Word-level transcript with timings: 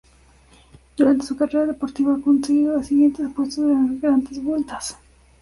Durante 0.97 1.27
su 1.27 1.37
carrera 1.37 1.67
deportiva 1.67 2.15
ha 2.15 2.19
conseguido 2.21 2.73
los 2.73 2.87
siguientes 2.87 3.29
puestos 3.35 3.65
en 3.65 3.87
las 3.91 4.01
Grandes 4.01 4.43
Vueltas 4.43 4.97